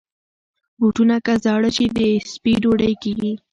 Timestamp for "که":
1.25-1.33